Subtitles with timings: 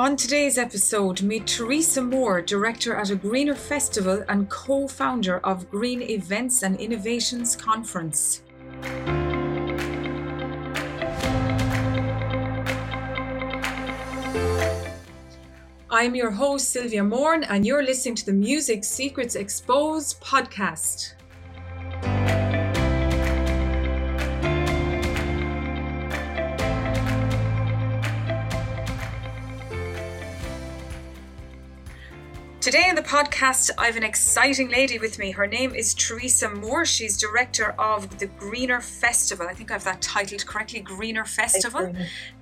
[0.00, 5.70] On today's episode, meet Teresa Moore, Director at a Greener Festival and co founder of
[5.70, 8.40] Green Events and Innovations Conference.
[15.90, 21.12] I'm your host, Sylvia Morn, and you're listening to the Music Secrets Exposed podcast.
[32.70, 35.32] Today in the podcast, I have an exciting lady with me.
[35.32, 36.84] Her name is Teresa Moore.
[36.84, 39.48] She's director of the Greener Festival.
[39.48, 41.92] I think I have that titled correctly Greener Festival.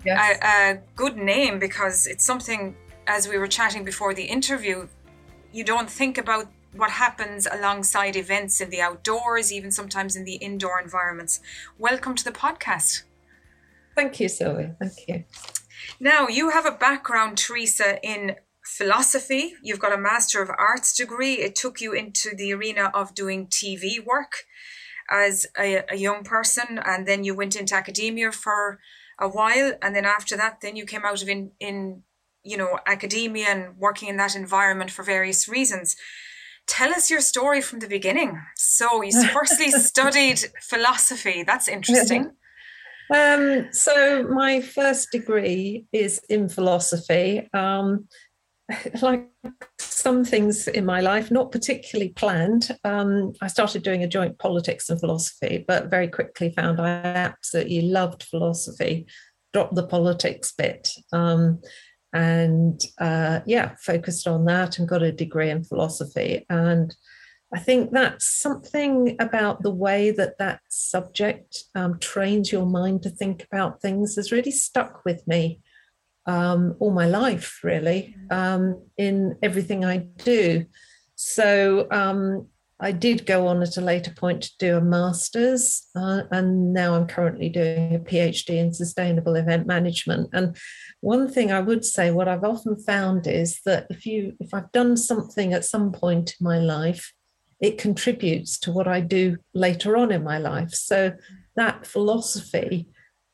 [0.04, 0.38] Yes.
[0.42, 4.86] A, a good name because it's something, as we were chatting before the interview,
[5.50, 10.34] you don't think about what happens alongside events in the outdoors, even sometimes in the
[10.34, 11.40] indoor environments.
[11.78, 13.04] Welcome to the podcast.
[13.94, 14.76] Thank you, Sylvia.
[14.78, 15.24] Thank you.
[15.98, 18.36] Now, you have a background, Teresa, in
[18.78, 19.54] philosophy.
[19.62, 21.34] You've got a Master of Arts degree.
[21.34, 24.44] It took you into the arena of doing TV work
[25.10, 28.78] as a, a young person, and then you went into academia for
[29.18, 32.02] a while, and then after that, then you came out of in in
[32.44, 35.96] you know academia and working in that environment for various reasons.
[36.66, 38.40] Tell us your story from the beginning.
[38.54, 41.42] So you firstly studied philosophy.
[41.42, 42.30] That's interesting.
[43.10, 47.48] Um, so my first degree is in philosophy.
[47.54, 48.06] Um,
[49.02, 49.28] like
[49.78, 52.76] some things in my life, not particularly planned.
[52.84, 57.82] Um, I started doing a joint politics and philosophy, but very quickly found I absolutely
[57.82, 59.06] loved philosophy,
[59.52, 60.90] dropped the politics bit.
[61.12, 61.60] Um,
[62.12, 66.44] and uh, yeah, focused on that and got a degree in philosophy.
[66.48, 66.94] And
[67.52, 73.10] I think that's something about the way that that subject um, trains your mind to
[73.10, 75.60] think about things has really stuck with me
[76.28, 80.66] um, all my life, really, um, in everything I do.
[81.16, 82.46] So um,
[82.78, 86.94] I did go on at a later point to do a master's, uh, and now
[86.94, 90.28] I'm currently doing a PhD in sustainable event management.
[90.34, 90.56] And
[91.00, 94.70] one thing I would say, what I've often found is that if you, if I've
[94.70, 97.12] done something at some point in my life,
[97.58, 100.72] it contributes to what I do later on in my life.
[100.72, 101.12] So
[101.56, 102.86] that philosophy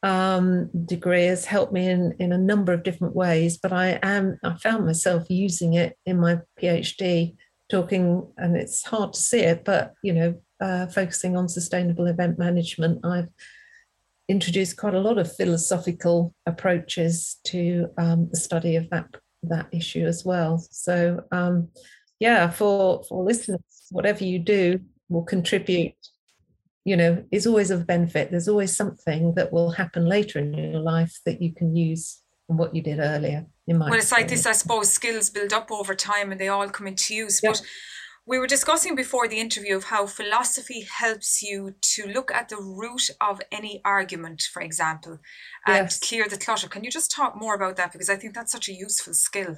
[0.04, 4.38] um, degree has helped me in, in a number of different ways, but I am
[4.44, 7.36] I found myself using it in my PhD,
[7.70, 12.38] talking, and it's hard to see it, but you know, uh, focusing on sustainable event
[12.38, 13.30] management, I've
[14.28, 19.06] introduced quite a lot of philosophical approaches to um, the study of that
[19.44, 20.58] that issue as well.
[20.70, 21.70] So um,
[22.20, 25.94] yeah, for for listeners, whatever you do will contribute
[26.84, 28.30] you know is always of benefit.
[28.30, 32.56] There's always something that will happen later in your life that you can use from
[32.58, 35.70] what you did earlier in my well it's like this i suppose skills build up
[35.70, 37.40] over time and they all come into use.
[37.42, 37.50] Yeah.
[37.50, 37.62] but
[38.26, 42.56] we were discussing before the interview of how philosophy helps you to look at the
[42.56, 45.18] root of any argument for example
[45.66, 46.00] and yes.
[46.00, 46.68] clear the clutter.
[46.68, 47.92] Can you just talk more about that?
[47.92, 49.56] Because i think that's such a useful skill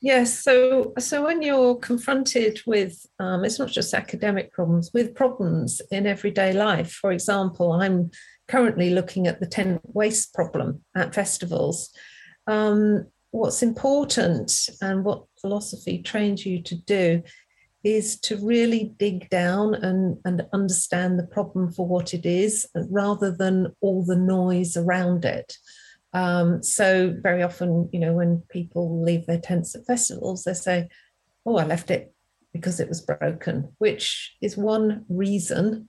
[0.00, 5.82] Yes, so so when you're confronted with, um, it's not just academic problems, with problems
[5.90, 6.92] in everyday life.
[6.92, 8.12] For example, I'm
[8.46, 11.90] currently looking at the tent waste problem at festivals.
[12.46, 17.22] Um, what's important and what philosophy trains you to do
[17.82, 23.30] is to really dig down and, and understand the problem for what it is rather
[23.30, 25.56] than all the noise around it.
[26.12, 30.88] Um, so very often, you know, when people leave their tents at festivals, they say,
[31.44, 32.12] "Oh, I left it
[32.52, 35.88] because it was broken," which is one reason,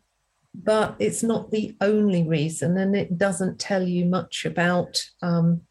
[0.53, 5.62] but it's not the only reason, and it doesn't tell you much about um,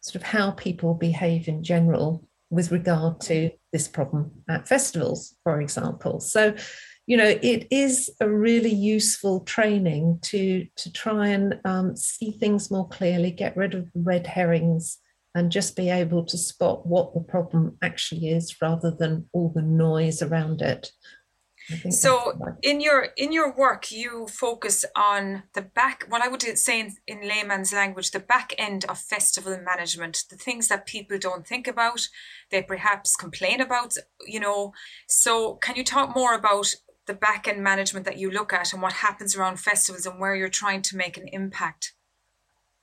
[0.00, 5.60] sort of how people behave in general with regard to this problem at festivals, for
[5.60, 6.18] example.
[6.20, 6.54] So
[7.08, 12.70] you know it is a really useful training to to try and um, see things
[12.70, 14.98] more clearly get rid of the red herrings
[15.34, 19.62] and just be able to spot what the problem actually is rather than all the
[19.62, 20.90] noise around it.
[21.90, 26.80] So in your in your work you focus on the back what i would say
[26.80, 31.46] in, in layman's language the back end of festival management the things that people don't
[31.46, 32.08] think about
[32.50, 33.92] they perhaps complain about
[34.26, 34.72] you know.
[35.08, 36.74] So can you talk more about
[37.08, 40.36] the back end management that you look at and what happens around festivals and where
[40.36, 41.94] you're trying to make an impact?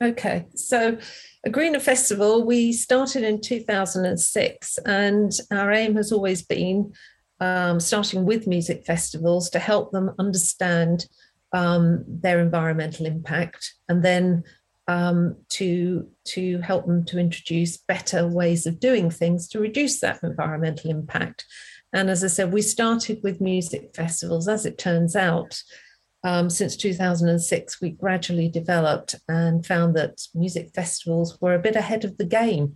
[0.04, 0.98] Okay, so
[1.46, 6.92] a Greener Festival, we started in 2006, and our aim has always been
[7.40, 11.06] um, starting with music festivals to help them understand
[11.54, 14.44] um, their environmental impact and then
[14.88, 20.20] um, to to help them to introduce better ways of doing things to reduce that
[20.24, 21.46] environmental impact.
[21.96, 24.50] And as I said, we started with music festivals.
[24.50, 25.64] As it turns out,
[26.26, 32.04] um, since 2006, we gradually developed and found that music festivals were a bit ahead
[32.04, 32.76] of the game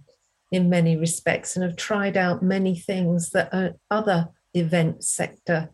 [0.53, 5.69] in many respects and have tried out many things that other event sector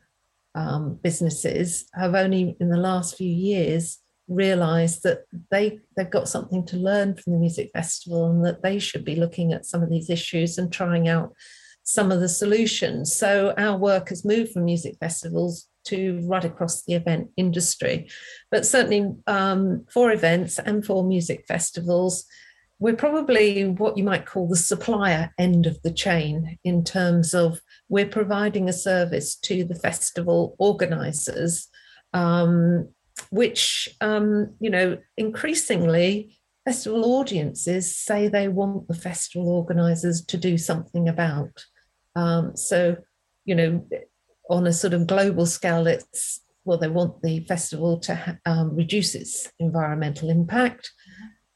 [0.56, 6.66] um, businesses have only in the last few years realized that they they've got something
[6.66, 9.90] to learn from the music festival and that they should be looking at some of
[9.90, 11.32] these issues and trying out
[11.86, 16.84] some of the solutions so our work has moved from music festivals to right across
[16.84, 18.10] the event industry
[18.52, 22.26] but certainly um, for events and for music festivals
[22.80, 27.62] we're probably what you might call the supplier end of the chain in terms of
[27.88, 31.68] we're providing a service to the festival organizers,
[32.14, 32.90] um,
[33.30, 40.58] which, um, you know, increasingly festival audiences say they want the festival organizers to do
[40.58, 41.64] something about.
[42.16, 42.98] Um, so,
[43.44, 43.88] you know,
[44.50, 49.14] on a sort of global scale, it's well, they want the festival to um, reduce
[49.14, 50.92] its environmental impact.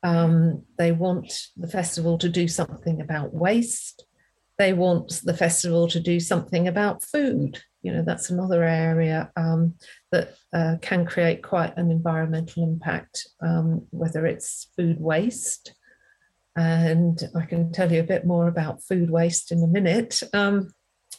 [0.03, 4.06] Um, they want the festival to do something about waste.
[4.59, 7.59] They want the festival to do something about food.
[7.81, 9.75] You know, that's another area um,
[10.11, 15.73] that uh, can create quite an environmental impact, um, whether it's food waste.
[16.59, 20.71] And I can tell you a bit more about food waste in a minute, um,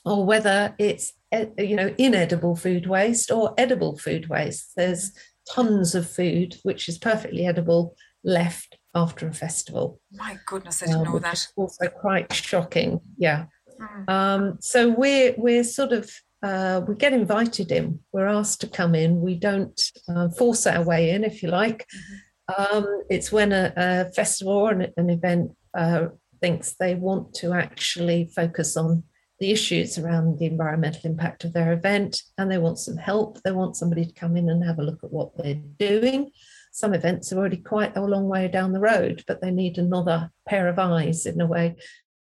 [0.05, 1.13] or whether it's
[1.57, 4.73] you know inedible food waste or edible food waste.
[4.77, 5.13] There's
[5.51, 9.99] tons of food which is perfectly edible left after a festival.
[10.13, 11.47] My goodness, I didn't um, know that.
[11.57, 13.01] also quite shocking.
[13.17, 13.47] Yeah.
[13.81, 14.11] Mm.
[14.11, 16.11] Um, so we're we're sort of
[16.43, 18.01] uh, we get invited in.
[18.13, 19.21] We're asked to come in.
[19.21, 21.87] We don't uh, force our way in, if you like.
[21.95, 22.15] Mm-hmm.
[22.57, 26.09] Um, it's when a, a, festival or an, an event uh,
[26.41, 29.05] thinks they want to actually focus on
[29.39, 33.41] the issues around the environmental impact of their event and they want some help.
[33.43, 36.31] They want somebody to come in and have a look at what they're doing
[36.73, 40.31] some events are already quite a long way down the road, but they need another
[40.49, 41.77] pair of eyes in a way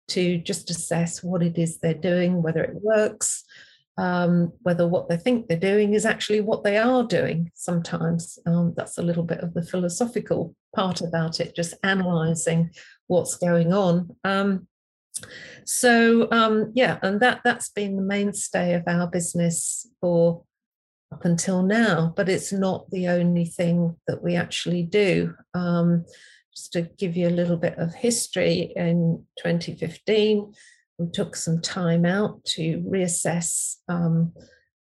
[0.10, 3.44] to just assess what it is they're doing, whether it works,
[3.98, 7.52] um, whether what they think they're doing is actually what they are doing.
[7.56, 12.72] Sometimes um, that's a little bit of the philosophical part about it, just analysing
[13.08, 14.16] what's going on.
[14.24, 14.68] Um,
[15.66, 20.44] so um, yeah, and that that's been the mainstay of our business for
[21.12, 25.34] up until now, but it's not the only thing that we actually do.
[25.54, 26.06] Um,
[26.54, 30.54] just to give you a little bit of history, in 2015,
[30.98, 34.34] we took some time out to reassess um,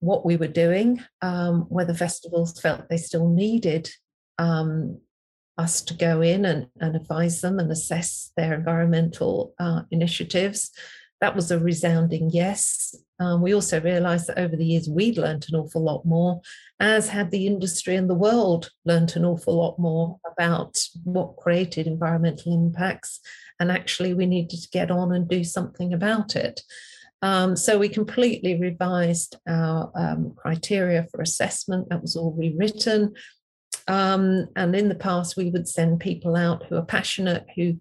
[0.01, 3.89] what we were doing, um, whether festivals felt they still needed
[4.39, 5.01] um,
[5.59, 10.71] us to go in and, and, advise them and assess their environmental uh, initiatives.
[11.23, 12.97] That was a resounding yes.
[13.21, 16.41] Um, we also realised that over the years we'd learnt an awful lot more,
[16.81, 21.87] as had the industry and the world learnt an awful lot more about what created
[21.87, 23.21] environmental impacts.
[23.61, 26.61] And actually, we needed to get on and do something about it.
[27.23, 31.89] Um, so we completely revised our um, criteria for assessment.
[31.89, 33.15] That was all rewritten.
[33.87, 37.79] Um, and in the past, we would send people out who are passionate, who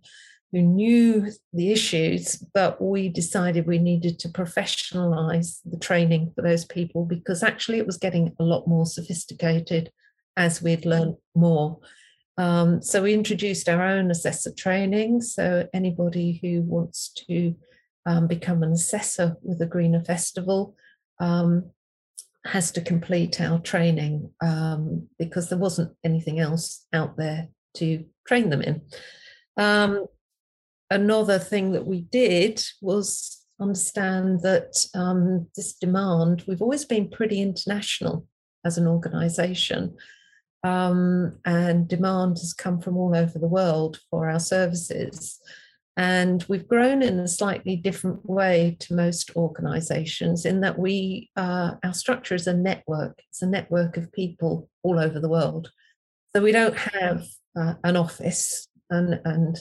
[0.52, 6.66] who knew the issues, but we decided we needed to professionalize the training for those
[6.66, 9.92] people because actually it was getting a lot more sophisticated
[10.36, 11.80] as we'd learned more.
[12.38, 15.22] Um, so we introduced our own assessor training.
[15.22, 17.56] So anybody who wants to
[18.06, 20.76] um, become an assessor with the Greener Festival
[21.20, 21.70] um,
[22.46, 28.50] has to complete our training um, because there wasn't anything else out there to train
[28.50, 28.82] them in.
[29.58, 30.08] Um,
[30.92, 37.42] another thing that we did was understand that um, this demand, we've always been pretty
[37.42, 38.28] international
[38.66, 39.96] as an organization.
[40.64, 45.40] Um, and demand has come from all over the world for our services.
[45.98, 51.76] And we've grown in a slightly different way to most organizations in that we, uh,
[51.84, 55.72] our structure is a network, it's a network of people all over the world.
[56.36, 59.58] So we don't have uh, an office and, and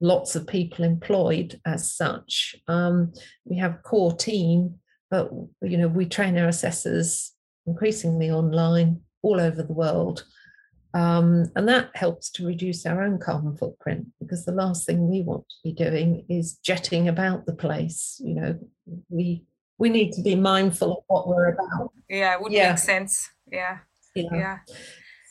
[0.00, 2.56] lots of people employed as such.
[2.68, 3.12] Um,
[3.44, 4.76] we have core team,
[5.10, 5.30] but
[5.62, 7.32] you know we train our assessors
[7.66, 10.24] increasingly online all over the world.
[10.92, 15.22] Um, and that helps to reduce our own carbon footprint because the last thing we
[15.22, 18.20] want to be doing is jetting about the place.
[18.24, 18.58] You know,
[19.08, 19.44] we
[19.78, 21.90] we need to be mindful of what we're about.
[22.08, 22.70] Yeah, it would yeah.
[22.70, 23.28] make sense.
[23.50, 23.78] Yeah.
[24.14, 24.28] yeah.
[24.32, 24.58] Yeah.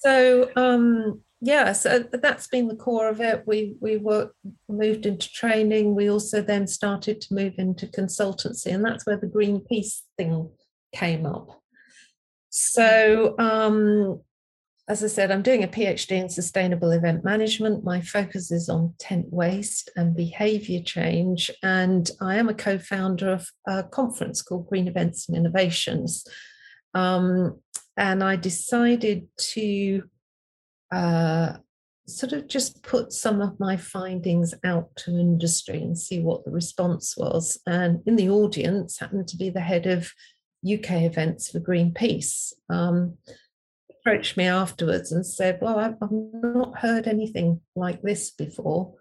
[0.01, 3.43] So um, yeah, so that's been the core of it.
[3.45, 4.37] We we worked,
[4.69, 5.93] moved into training.
[5.93, 10.49] We also then started to move into consultancy, and that's where the Greenpeace thing
[10.95, 11.61] came up.
[12.49, 14.21] So, um,
[14.87, 17.83] as I said, I'm doing a PhD in sustainable event management.
[17.83, 23.49] My focus is on tent waste and behavior change, and I am a co-founder of
[23.67, 26.25] a conference called Green Events and Innovations.
[26.93, 27.59] Um,
[27.97, 30.03] and I decided to
[30.93, 31.57] uh,
[32.07, 36.51] sort of just put some of my findings out to industry and see what the
[36.51, 37.59] response was.
[37.65, 40.11] And in the audience happened to be the head of
[40.65, 42.53] UK events for Greenpeace.
[42.69, 43.17] Um,
[43.89, 48.93] approached me afterwards and said, Well, I've, I've not heard anything like this before.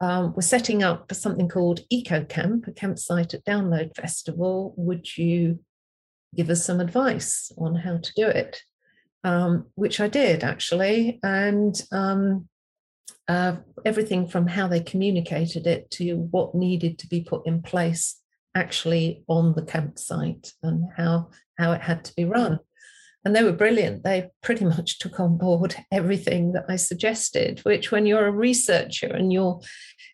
[0.00, 4.74] Um, we're setting up something called Eco Camp, a campsite at Download Festival.
[4.76, 5.60] Would you
[6.34, 8.60] give us some advice on how to do it?
[9.24, 12.48] Um, which I did actually, and um,
[13.26, 18.20] uh, everything from how they communicated it to what needed to be put in place
[18.54, 22.60] actually on the campsite and how how it had to be run.
[23.24, 24.04] And they were brilliant.
[24.04, 27.60] They pretty much took on board everything that I suggested.
[27.60, 29.60] Which, when you're a researcher and you're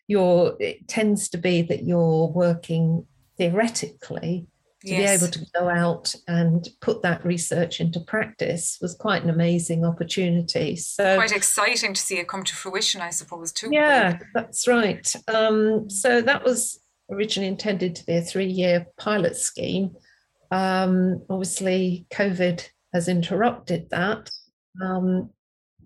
[0.07, 3.05] you're it tends to be that you're working
[3.37, 4.47] theoretically
[4.85, 5.19] to yes.
[5.19, 9.85] be able to go out and put that research into practice was quite an amazing
[9.85, 10.75] opportunity.
[10.75, 13.69] So quite exciting to see it come to fruition, I suppose, too.
[13.71, 15.13] Yeah, that's right.
[15.27, 16.79] Um, so that was
[17.11, 19.91] originally intended to be a three-year pilot scheme.
[20.49, 24.29] Um, obviously, COVID has interrupted that.
[24.83, 25.29] Um,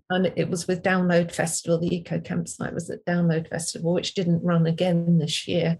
[0.09, 4.43] and it was with Download Festival, the Eco Campsite was at Download Festival, which didn't
[4.43, 5.79] run again this year.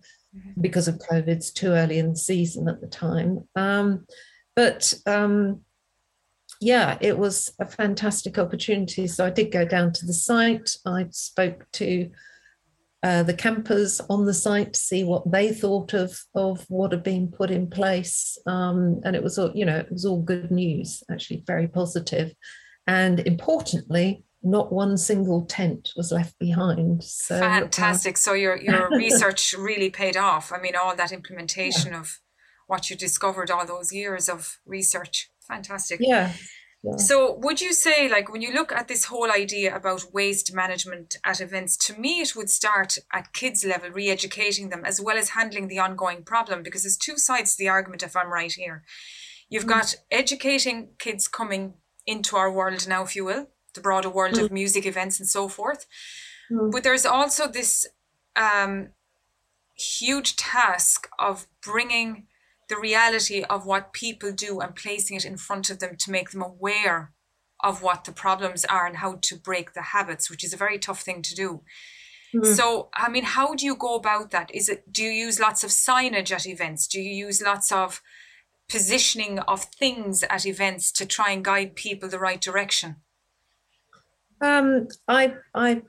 [0.60, 1.27] Because of COVID.
[1.27, 3.48] It's too early in the season at the time.
[3.56, 4.06] Um,
[4.56, 5.62] but um,
[6.62, 9.08] yeah, it was a fantastic opportunity.
[9.08, 10.77] So I did go down to the site.
[10.86, 12.10] I spoke to
[13.06, 17.04] uh, the campers on the site to see what they thought of of what had
[17.04, 20.50] been put in place, um, and it was all you know it was all good
[20.50, 22.34] news, actually very positive,
[22.88, 27.04] and importantly, not one single tent was left behind.
[27.04, 28.16] So uh, fantastic.
[28.16, 30.54] Uh, so your your research really paid off.
[30.54, 32.00] I mean, all that implementation yeah.
[32.00, 32.20] of
[32.68, 35.30] what you discovered all those years of research.
[35.48, 36.00] Fantastic.
[36.02, 36.32] Yeah.
[36.84, 36.98] yeah.
[36.98, 41.18] So, would you say, like, when you look at this whole idea about waste management
[41.24, 45.18] at events, to me, it would start at kids' level, re educating them, as well
[45.18, 48.52] as handling the ongoing problem, because there's two sides to the argument, if I'm right
[48.52, 48.84] here.
[49.50, 49.70] You've mm.
[49.70, 51.75] got educating kids coming
[52.08, 54.44] into our world now, if you will, the broader world mm.
[54.44, 55.86] of music events and so forth.
[56.51, 56.72] Mm.
[56.72, 57.88] But there's also this
[58.36, 58.89] um,
[59.75, 62.27] huge task of bringing
[62.67, 66.32] the reality of what people do and placing it in front of them to make
[66.32, 67.13] them aware
[67.63, 70.77] of what the problems are and how to break the habits, which is a very
[70.77, 71.62] tough thing to do.
[72.36, 72.46] Mm.
[72.46, 74.53] So, I mean, how do you go about that?
[74.53, 76.88] Is it do you use lots of signage at events?
[76.88, 78.01] Do you use lots of
[78.67, 82.98] positioning of things at events to try and guide people the right direction?
[84.42, 85.82] Um, I I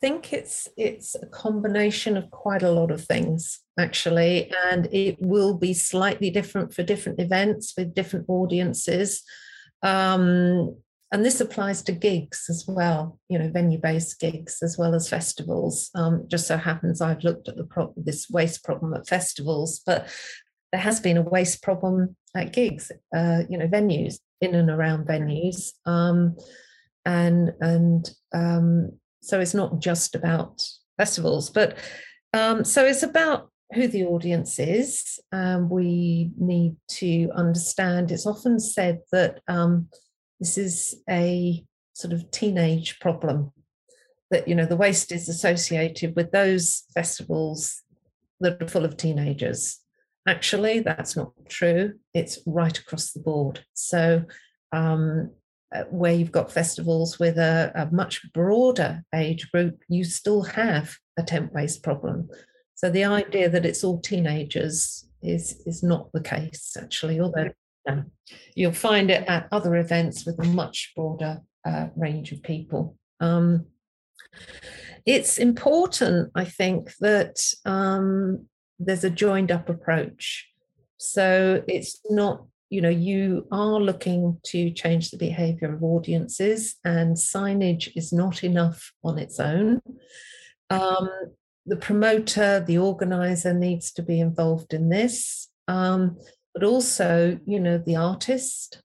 [0.00, 5.54] think it's it's a combination of quite a lot of things actually, and it will
[5.54, 9.22] be slightly different for different events with different audiences.
[9.82, 10.76] Um,
[11.12, 15.90] and this applies to gigs as well, you know, venue-based gigs as well as festivals.
[15.94, 20.08] Um, just so happens I've looked at the pro- this waste problem at festivals, but
[20.72, 25.06] there has been a waste problem at gigs, uh, you know, venues in and around
[25.06, 25.72] venues.
[25.86, 26.36] Um,
[27.04, 28.92] and and um,
[29.22, 30.62] so it's not just about
[30.96, 31.78] festivals, but
[32.32, 35.18] um, so it's about who the audience is.
[35.32, 38.10] Um, we need to understand.
[38.10, 39.88] It's often said that um,
[40.40, 43.52] this is a sort of teenage problem.
[44.30, 47.82] That you know the waste is associated with those festivals
[48.40, 49.78] that are full of teenagers.
[50.26, 51.94] Actually, that's not true.
[52.14, 53.64] It's right across the board.
[53.74, 54.24] So
[54.72, 55.30] um,
[55.90, 61.22] where you've got festivals with a, a, much broader age group, you still have a
[61.22, 62.28] tent waste problem.
[62.74, 67.50] So the idea that it's all teenagers is is not the case actually, although
[68.54, 72.96] you'll find it at other events with a much broader uh, range of people.
[73.20, 73.66] Um,
[75.06, 78.46] it's important, I think, that um,
[78.78, 80.48] there's a joined up approach.
[80.98, 87.16] So it's not you know you are looking to change the behavior of audiences and
[87.16, 89.80] signage is not enough on its own.
[90.70, 91.08] Um,
[91.66, 96.18] the promoter the organizer needs to be involved in this um,
[96.52, 98.80] but also you know the artist.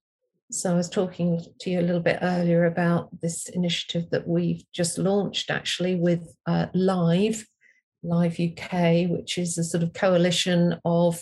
[0.51, 4.63] So I was talking to you a little bit earlier about this initiative that we've
[4.73, 7.45] just launched actually with uh, Live,
[8.01, 11.21] Live UK, which is a sort of coalition of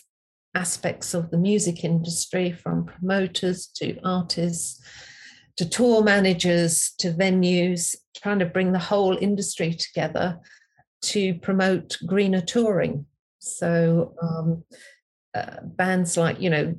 [0.58, 4.82] aspects of the music industry from promoters to artists
[5.58, 10.40] to tour managers to venues, trying to bring the whole industry together
[11.02, 13.06] to promote greener touring.
[13.40, 14.64] So um,
[15.34, 16.76] uh, bands like, you know,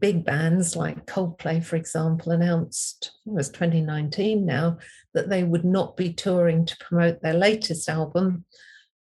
[0.00, 4.78] big bands like Coldplay, for example, announced, it was 2019 now,
[5.14, 8.44] that they would not be touring to promote their latest album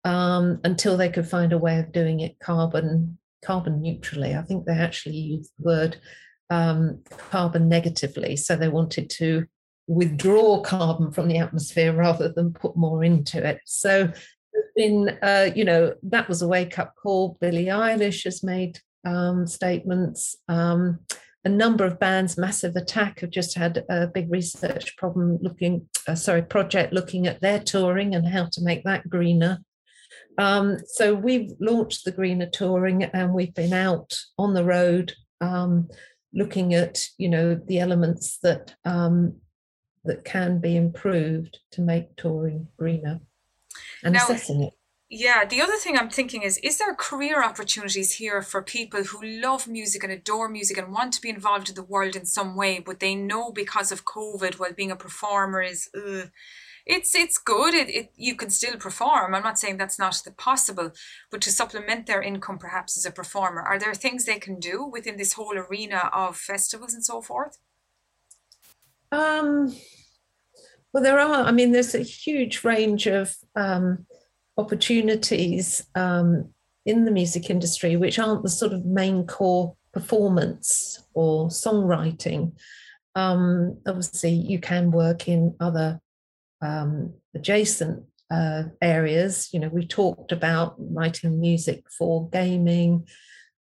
[0.05, 4.35] um, until they could find a way of doing it carbon carbon neutrally.
[4.35, 5.97] I think they actually used the word
[6.51, 8.37] um, carbon negatively.
[8.37, 9.47] So they wanted to
[9.87, 13.61] withdraw carbon from the atmosphere rather than put more into it.
[13.67, 14.11] So
[14.77, 17.37] in uh, you know that was a wake up call.
[17.41, 20.37] Billie Eilish has made um, statements.
[20.49, 21.01] Um,
[21.47, 26.15] a number of bands, Massive Attack, have just had a big research problem looking, uh,
[26.15, 29.59] sorry, project looking at their touring and how to make that greener.
[30.39, 35.89] Um, so we've launched the greener touring and we've been out on the road um,
[36.33, 39.37] looking at, you know, the elements that um,
[40.05, 43.21] that can be improved to make touring greener
[44.03, 44.75] and now, assessing it.
[45.11, 49.25] Yeah, the other thing I'm thinking is is there career opportunities here for people who
[49.25, 52.57] love music and adore music and want to be involved in the world in some
[52.57, 56.27] way, but they know because of COVID, while being a performer is, uh,
[56.87, 57.75] it's it's good.
[57.75, 59.35] It, it you can still perform.
[59.35, 60.93] I'm not saying that's not the possible,
[61.31, 64.85] but to supplement their income perhaps as a performer, are there things they can do
[64.85, 67.59] within this whole arena of festivals and so forth?
[69.13, 69.75] Um,
[70.93, 71.45] well, there are.
[71.45, 74.07] I mean, there's a huge range of um,
[74.59, 76.53] opportunities um,
[76.85, 82.53] in the music industry, which aren't the sort of main core performance or songwriting.
[83.15, 86.01] Um, obviously, you can work in other
[86.65, 89.51] um, adjacent uh, areas.
[89.53, 93.07] You know, we talked about writing music for gaming,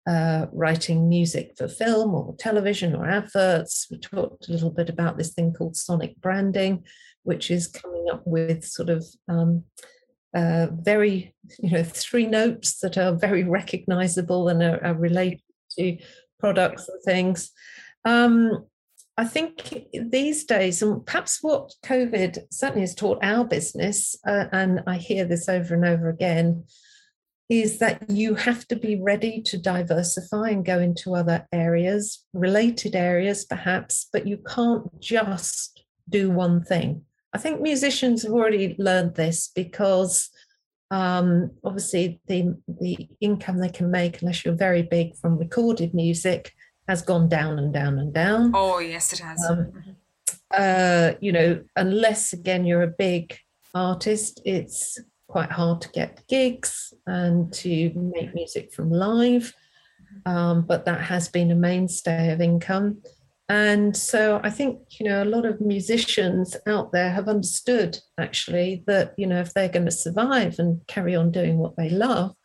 [0.08, 3.88] uh, writing music for film or television or adverts.
[3.92, 6.84] We talked a little bit about this thing called sonic branding,
[7.24, 9.66] which is coming up with sort of um,
[10.34, 15.42] uh, very, you know, three notes that are very recognizable and are, are related
[15.78, 15.98] to
[16.40, 17.52] products and things.
[18.06, 18.66] Um,
[19.16, 24.82] I think these days, and perhaps what COVID certainly has taught our business, uh, and
[24.88, 26.66] I hear this over and over again,
[27.48, 32.96] is that you have to be ready to diversify and go into other areas, related
[32.96, 37.04] areas perhaps, but you can't just do one thing.
[37.34, 40.30] I think musicians have already learned this because
[40.92, 46.54] um, obviously the the income they can make, unless you're very big from recorded music,
[46.88, 48.52] has gone down and down and down.
[48.54, 49.44] Oh yes, it has.
[49.50, 49.92] Um, mm-hmm.
[50.52, 53.38] uh, you know, unless again you're a big
[53.74, 59.54] artist, it's quite hard to get gigs and to make music from live.
[59.54, 60.30] Mm-hmm.
[60.30, 63.02] Um, but that has been a mainstay of income.
[63.50, 68.84] And so I think, you know, a lot of musicians out there have understood actually
[68.88, 72.36] that, you know, if they're going to survive and carry on doing what they love,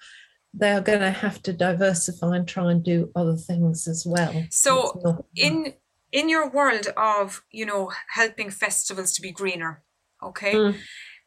[0.59, 4.45] they're going to have to diversify and try and do other things as well.
[4.51, 5.75] So in
[6.11, 9.83] in your world of, you know, helping festivals to be greener,
[10.23, 10.55] okay?
[10.55, 10.75] Mm.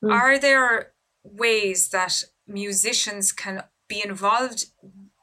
[0.03, 0.11] Mm.
[0.11, 4.65] Are there ways that musicians can be involved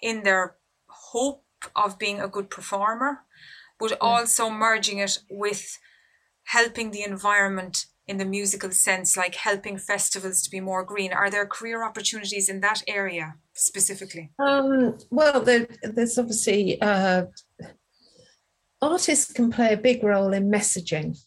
[0.01, 1.45] in their hope
[1.75, 3.25] of being a good performer?
[3.79, 5.79] but also merging it with
[6.45, 11.13] helping the environment in the musical sense, like helping festivals to be more green?
[11.13, 14.31] Are there career opportunities in that area specifically?
[14.39, 17.27] Um, well, there, there's obviously uh,
[18.81, 21.19] artists can play a big role in messaging.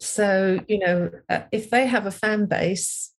[0.00, 3.12] So, you know, uh, if they have a fan base,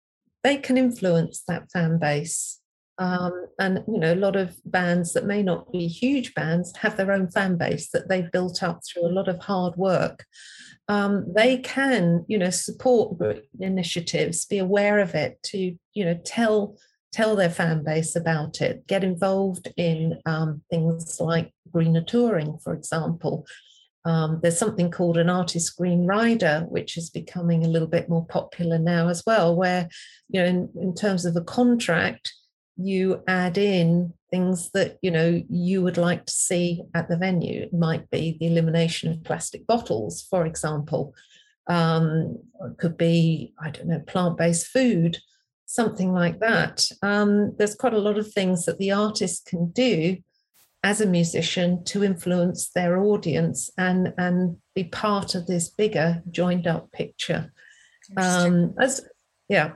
[0.43, 2.59] they can influence that fan base.
[2.97, 6.95] Um, and you know, a lot of bands that may not be huge bands have
[6.95, 10.25] their own fan base that they've built up through a lot of hard work.
[10.87, 13.17] Um, they can, you know, support
[13.59, 16.77] initiatives, be aware of it, to you know, tell
[17.11, 22.73] tell their fan base about it, get involved in um, things like greener touring, for
[22.73, 23.45] example.
[24.03, 28.25] Um, there's something called an artist green rider, which is becoming a little bit more
[28.25, 29.87] popular now as well, where,
[30.29, 32.33] you know, in, in terms of a contract,
[32.77, 37.63] you add in things that you know you would like to see at the venue
[37.63, 41.13] it might be the elimination of plastic bottles for example
[41.67, 45.17] um, it could be i don't know plant-based food
[45.65, 50.17] something like that um, there's quite a lot of things that the artist can do
[50.85, 56.67] as a musician to influence their audience and and be part of this bigger joined
[56.67, 57.51] up picture.
[58.15, 59.01] Um, as
[59.49, 59.71] yeah.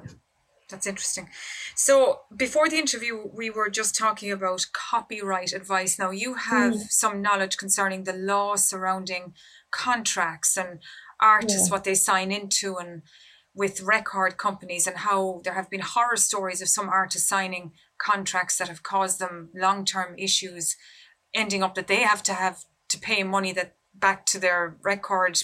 [0.69, 1.29] That's interesting.
[1.75, 5.97] So before the interview, we were just talking about copyright advice.
[5.97, 6.89] Now you have mm.
[6.89, 9.33] some knowledge concerning the law surrounding
[9.71, 10.79] contracts and
[11.19, 11.71] artists, yeah.
[11.71, 13.01] what they sign into, and
[13.55, 18.57] with record companies, and how there have been horror stories of some artists signing contracts
[18.57, 20.75] that have caused them long term issues,
[21.33, 25.43] ending up that they have to have to pay money that back to their record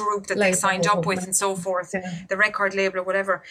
[0.00, 2.22] group that they signed up with and so forth, yeah.
[2.28, 3.42] the record label or whatever.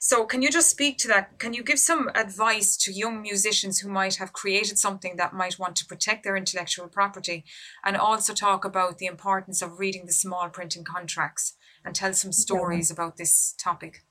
[0.00, 1.38] So, can you just speak to that?
[1.38, 5.58] Can you give some advice to young musicians who might have created something that might
[5.58, 7.44] want to protect their intellectual property
[7.84, 12.12] and also talk about the importance of reading the small print in contracts and tell
[12.12, 12.94] some stories yeah.
[12.94, 14.02] about this topic?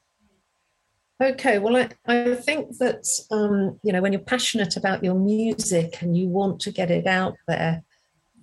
[1.22, 6.02] Okay, well, I, I think that, um, you know, when you're passionate about your music
[6.02, 7.84] and you want to get it out there,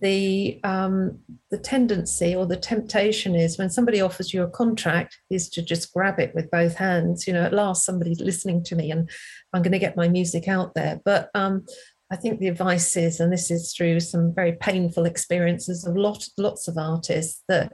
[0.02, 5.48] the um, the tendency or the temptation is when somebody offers you a contract is
[5.50, 7.26] to just grab it with both hands.
[7.26, 9.08] You know, at last somebody's listening to me and
[9.52, 11.00] I'm going to get my music out there.
[11.04, 11.64] But um,
[12.10, 16.26] I think the advice is, and this is through some very painful experiences of lot,
[16.36, 17.72] lots of artists, that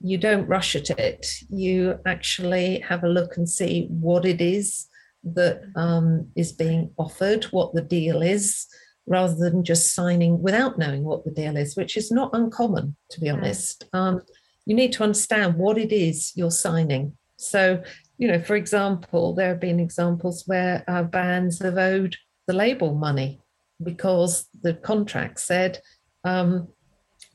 [0.00, 1.26] you don't rush at it.
[1.48, 4.88] You actually have a look and see what it is
[5.24, 8.66] that um, is being offered, what the deal is
[9.06, 13.20] rather than just signing without knowing what the deal is, which is not uncommon, to
[13.20, 13.84] be honest.
[13.92, 14.22] Um,
[14.64, 17.16] you need to understand what it is you're signing.
[17.36, 17.82] So,
[18.18, 22.94] you know, for example, there have been examples where uh, bands have owed the label
[22.94, 23.40] money
[23.82, 25.80] because the contract said
[26.24, 26.68] um,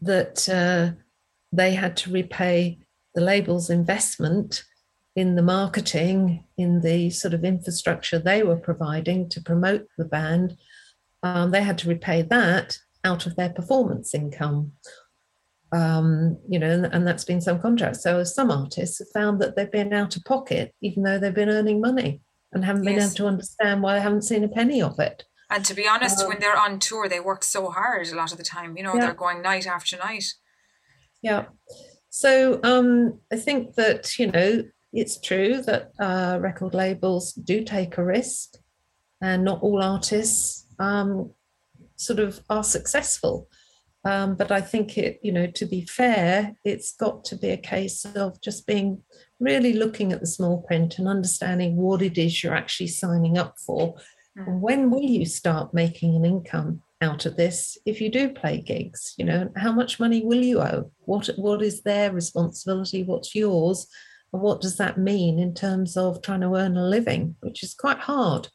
[0.02, 0.96] that uh,
[1.52, 2.80] they had to repay
[3.16, 4.64] the label's investment
[5.16, 10.56] in the marketing, in the sort of infrastructure they were providing to promote the band
[11.24, 14.74] um, they had to repay that out of their performance income.
[15.74, 18.02] Um, you know, and, and, that's been some contracts.
[18.02, 21.50] So some artists have found that they've been out of pocket, even though they've been
[21.50, 22.22] earning money
[22.54, 25.26] and haven't been able to understand why they haven't seen a penny of it.
[25.50, 28.32] And to be honest, um, when they're on tour, they work so hard a lot
[28.32, 28.78] of the time.
[28.78, 29.02] You know, yeah.
[29.02, 30.26] they're going night after night.
[31.22, 31.46] Yeah.
[32.10, 37.98] So um, I think that, you know, it's true that uh, record labels do take
[37.98, 38.54] a risk,
[39.22, 41.32] and not all artists um,
[41.96, 43.50] sort of are successful.
[44.06, 47.58] Um, but I think it, you know, to be fair, it's got to be a
[47.58, 49.04] case of just being
[49.40, 53.56] really looking at the small print and understanding what it is you're actually signing up
[53.60, 53.96] for.
[54.38, 54.48] Mm.
[54.48, 58.62] And when will you start making an income out of this if you do play
[58.62, 59.14] gigs?
[59.18, 60.90] You know, how much money will you owe?
[61.00, 63.04] What what is their responsibility?
[63.04, 63.88] What's yours?
[64.32, 67.74] And what does that mean in terms of trying to earn a living, which is
[67.74, 68.48] quite hard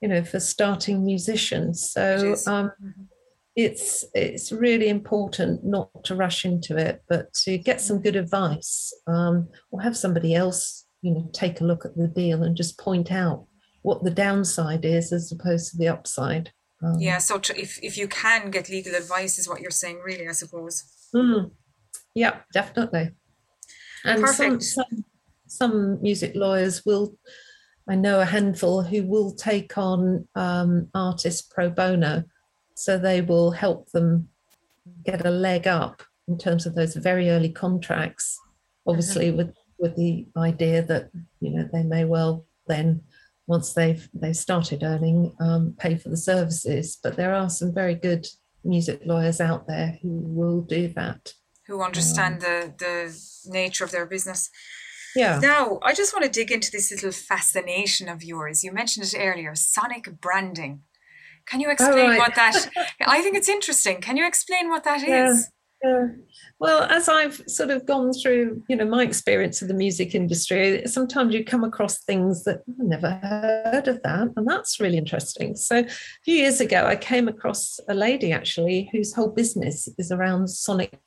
[0.00, 1.90] you know, for starting musicians.
[1.90, 3.02] So um, mm-hmm.
[3.54, 8.92] it's it's really important not to rush into it, but to get some good advice
[9.06, 12.78] um, or have somebody else, you know, take a look at the deal and just
[12.78, 13.46] point out
[13.82, 16.52] what the downside is as opposed to the upside.
[16.82, 17.18] Um, yeah.
[17.18, 20.84] So if if you can get legal advice, is what you're saying, really, I suppose.
[21.14, 21.50] Mm,
[22.14, 23.10] yeah, definitely.
[24.04, 24.62] And Perfect.
[24.62, 25.04] Some, some,
[25.46, 27.14] some music lawyers will
[27.90, 32.22] I know a handful who will take on um, artists pro bono,
[32.74, 34.28] so they will help them
[35.04, 38.38] get a leg up in terms of those very early contracts.
[38.86, 39.38] Obviously, mm-hmm.
[39.38, 43.02] with with the idea that you know they may well then,
[43.48, 46.96] once they've they've started earning, um, pay for the services.
[47.02, 48.24] But there are some very good
[48.62, 51.34] music lawyers out there who will do that.
[51.66, 54.48] Who understand um, the the nature of their business.
[55.16, 55.38] Yeah.
[55.40, 58.62] Now, I just want to dig into this little fascination of yours.
[58.62, 60.82] You mentioned it earlier sonic branding.
[61.46, 62.18] Can you explain right.
[62.18, 62.68] what that
[63.06, 64.00] I think it's interesting.
[64.00, 65.30] Can you explain what that yeah.
[65.30, 65.48] is?
[65.82, 66.08] Yeah.
[66.58, 70.82] Well, as I've sort of gone through, you know, my experience of the music industry,
[70.86, 75.56] sometimes you come across things that I never heard of that, and that's really interesting.
[75.56, 75.88] So, a
[76.22, 80.98] few years ago, I came across a lady actually whose whole business is around sonic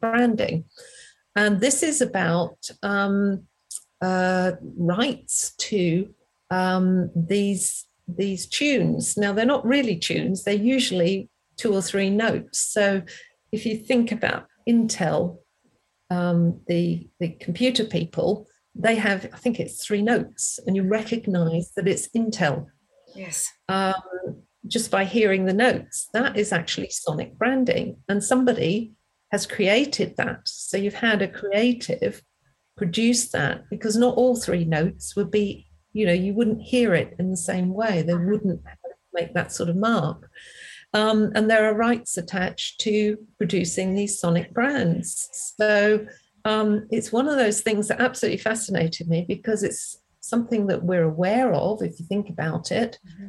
[0.00, 0.64] branding,
[1.36, 3.46] and this is about um,
[4.00, 6.12] uh, rights to
[6.50, 9.16] um, these these tunes.
[9.16, 12.58] Now they're not really tunes; they're usually two or three notes.
[12.58, 13.02] So
[13.52, 15.38] if you think about Intel,
[16.10, 21.72] um, the the computer people, they have I think it's three notes, and you recognise
[21.76, 22.66] that it's Intel.
[23.14, 23.48] Yes.
[23.68, 23.94] Um,
[24.66, 28.92] just by hearing the notes, that is actually sonic branding, and somebody
[29.30, 30.40] has created that.
[30.44, 32.22] So you've had a creative
[32.76, 37.14] produce that because not all three notes would be, you know, you wouldn't hear it
[37.18, 38.02] in the same way.
[38.02, 38.62] They wouldn't
[39.12, 40.30] make that sort of mark.
[40.92, 45.28] Um, and there are rights attached to producing these sonic brands.
[45.56, 46.06] So
[46.44, 51.04] um, it's one of those things that absolutely fascinated me because it's something that we're
[51.04, 52.98] aware of if you think about it.
[53.06, 53.28] Mm-hmm.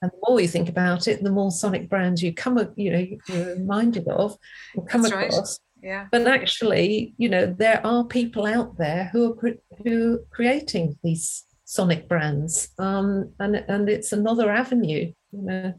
[0.00, 3.06] And the more you think about it, the more sonic brands you come, you know,
[3.28, 4.36] you're reminded of,
[4.76, 5.60] or come That's across.
[5.82, 5.88] Right.
[5.90, 6.06] Yeah.
[6.10, 11.44] But actually, you know, there are people out there who are who are creating these
[11.64, 15.74] sonic brands, um, and and it's another avenue, you know,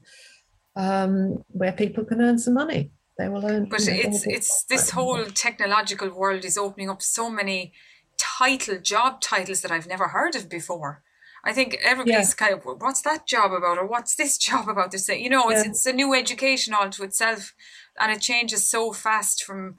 [0.75, 2.91] um, where people can earn some money.
[3.17, 3.65] They will earn.
[3.65, 7.73] But it's it's this whole technological world is opening up so many
[8.17, 11.03] title job titles that I've never heard of before.
[11.43, 12.47] I think everybody's yeah.
[12.47, 14.91] kind of what's that job about or what's this job about?
[14.91, 15.69] This you know, it's yeah.
[15.71, 17.53] it's a new education all to itself,
[17.99, 19.75] and it changes so fast from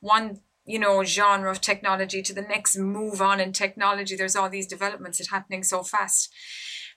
[0.00, 4.16] one you know genre of technology to the next move on in technology.
[4.16, 6.32] There's all these developments that happening so fast.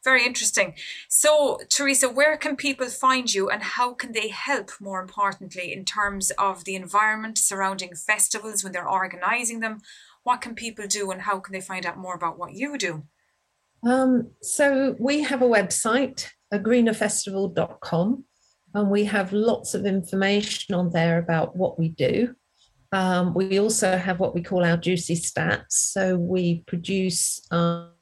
[0.04, 0.76] Very interesting.
[1.10, 5.86] So, Teresa, where can people find you and how can they help, more importantly, in
[5.86, 9.82] terms of the environment surrounding festivals when they're organizing them?
[10.24, 13.04] What can people do and how can they find out more about what you do?
[13.84, 18.24] Um, so we have a website, agreenerfestival.com,
[18.74, 22.36] and we have lots of information on there about what we do.
[22.92, 25.72] Um, we also have what we call our juicy stats.
[25.72, 27.94] So we produce um,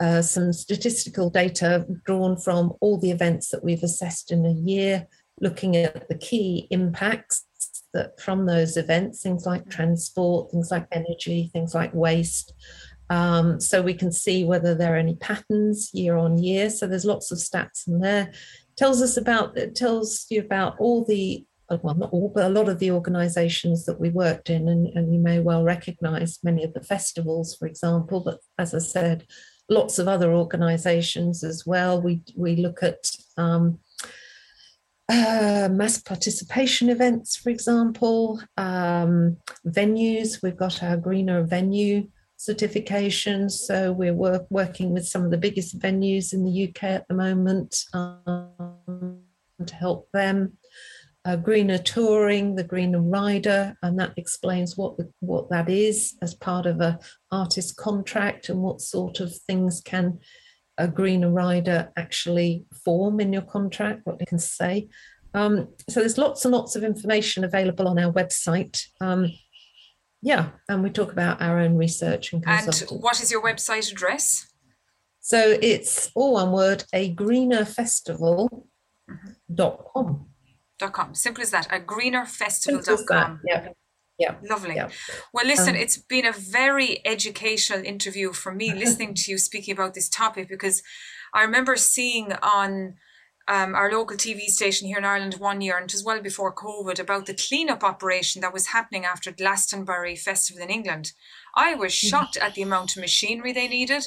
[0.00, 5.06] uh, some statistical data drawn from all the events that we've assessed in a year,
[5.40, 7.46] looking at the key impacts
[7.94, 12.52] that from those events, things like transport, things like energy, things like waste,
[13.10, 16.70] um, so we can see whether there are any patterns year on year.
[16.70, 18.32] So there's lots of stats in there.
[18.76, 21.44] Tells us about it tells you about all the
[21.82, 25.12] well not all but a lot of the organizations that we worked in and, and
[25.12, 29.26] you may well recognize many of the festivals for example but as i said
[29.68, 33.80] lots of other organizations as well we we look at um,
[35.08, 42.06] uh, mass participation events for example um, venues we've got our greener venue
[42.48, 43.52] certifications.
[43.52, 47.14] So we're work, working with some of the biggest venues in the UK at the
[47.14, 49.20] moment um,
[49.64, 50.52] to help them.
[51.24, 56.34] Uh, greener touring, the greener rider, and that explains what the, what that is as
[56.34, 56.98] part of a
[57.32, 60.20] artist contract and what sort of things can
[60.78, 64.88] a greener rider actually form in your contract, what they can say.
[65.34, 68.86] Um, so there's lots and lots of information available on our website.
[69.00, 69.30] Um,
[70.26, 72.96] yeah, and we talk about our own research and consulting.
[72.96, 74.52] And what is your website address?
[75.20, 78.64] So it's all one word, a greenerfestival.com.
[79.54, 80.26] Dot com.
[80.80, 81.14] Dot com.
[81.14, 81.68] Simple as that.
[81.70, 83.40] A greenerfestival.com.
[83.46, 83.68] Yeah.
[84.18, 84.34] Yeah.
[84.42, 84.74] Lovely.
[84.74, 84.88] Yeah.
[85.32, 89.74] Well, listen, um, it's been a very educational interview for me listening to you speaking
[89.74, 90.82] about this topic because
[91.32, 92.94] I remember seeing on
[93.48, 96.52] um, our local TV station here in Ireland one year, and it was well before
[96.52, 101.12] COVID, about the cleanup operation that was happening after Glastonbury Festival in England.
[101.54, 102.08] I was mm-hmm.
[102.08, 104.06] shocked at the amount of machinery they needed,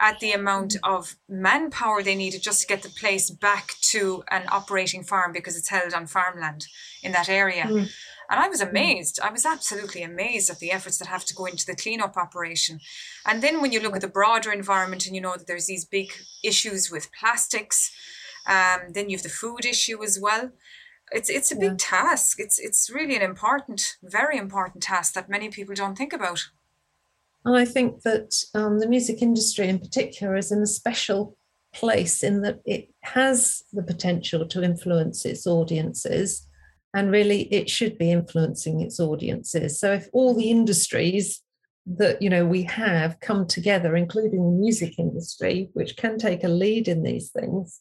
[0.00, 0.94] at the amount mm-hmm.
[0.94, 5.56] of manpower they needed just to get the place back to an operating farm because
[5.56, 6.66] it's held on farmland
[7.02, 7.64] in that area.
[7.64, 7.90] Mm.
[8.30, 9.18] And I was amazed.
[9.22, 12.80] I was absolutely amazed at the efforts that have to go into the cleanup operation.
[13.24, 15.86] And then when you look at the broader environment and you know that there's these
[15.86, 16.12] big
[16.44, 17.90] issues with plastics,
[18.48, 20.50] um, then you have the food issue as well.
[21.12, 21.68] It's it's a yeah.
[21.68, 22.40] big task.
[22.40, 26.48] It's it's really an important, very important task that many people don't think about.
[27.44, 31.36] And I think that um, the music industry in particular is in a special
[31.72, 36.46] place in that it has the potential to influence its audiences
[36.94, 41.42] and really it should be influencing its audiences so if all the industries
[41.86, 46.48] that you know we have come together including the music industry which can take a
[46.48, 47.80] lead in these things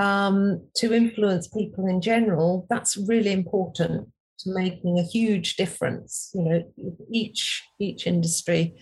[0.00, 4.08] um, to influence people in general, that's really important
[4.38, 6.30] to making a huge difference.
[6.34, 6.72] You know,
[7.10, 8.74] each each industry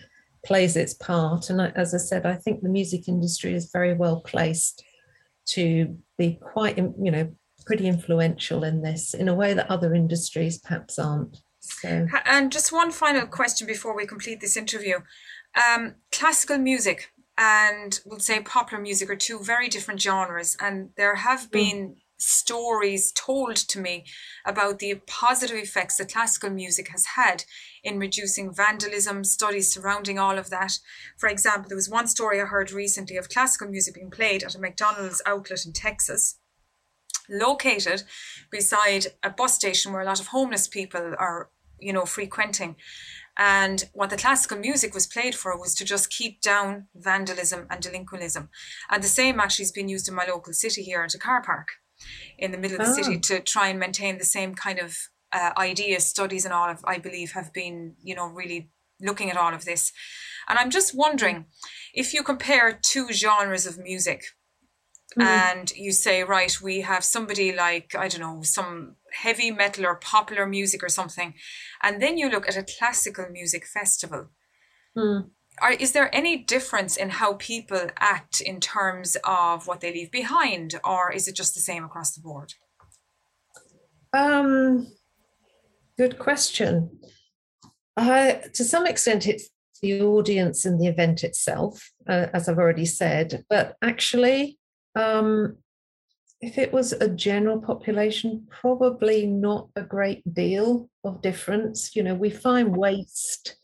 [0.45, 4.21] plays its part, and as I said, I think the music industry is very well
[4.21, 4.81] placed
[5.47, 10.57] to be quite, you know, pretty influential in this in a way that other industries
[10.57, 11.37] perhaps aren't.
[11.59, 12.07] So.
[12.25, 14.99] And just one final question before we complete this interview.
[15.55, 20.57] Um, classical music, and we'll say popular music are two very different genres.
[20.59, 21.51] And there have mm.
[21.51, 24.03] been stories told to me
[24.45, 27.45] about the positive effects that classical music has had
[27.81, 30.79] in reducing vandalism, studies surrounding all of that.
[31.17, 34.55] For example, there was one story I heard recently of classical music being played at
[34.55, 36.39] a McDonald's outlet in Texas,
[37.29, 38.03] located
[38.51, 41.49] beside a bus station where a lot of homeless people are,
[41.79, 42.75] you know, frequenting.
[43.39, 47.81] And what the classical music was played for was to just keep down vandalism and
[47.81, 48.49] delinquentism.
[48.89, 51.41] And the same actually has been used in my local city here at a car
[51.41, 51.69] park.
[52.37, 53.01] in the middle of the oh.
[53.01, 54.97] city to try and maintain the same kind of
[55.31, 58.71] uh, ideas, studies, and all of I believe have been you know really
[59.01, 59.91] looking at all of this.
[60.47, 61.45] And I'm just wondering
[61.93, 64.23] if you compare two genres of music
[65.17, 65.23] mm.
[65.23, 69.95] and you say, right, we have somebody like, I don't know, some heavy metal or
[69.95, 71.33] popular music or something,
[71.81, 74.27] and then you look at a classical music festival.
[74.97, 75.29] Mm.
[75.61, 80.11] Are, is there any difference in how people act in terms of what they leave
[80.11, 82.53] behind, or is it just the same across the board?
[84.13, 84.87] Um,
[85.97, 86.99] good question.
[87.97, 89.49] Uh, to some extent, it's
[89.81, 93.43] the audience and the event itself, uh, as I've already said.
[93.49, 94.57] But actually,
[94.95, 95.57] um,
[96.41, 101.95] if it was a general population, probably not a great deal of difference.
[101.95, 103.57] You know, we find waste,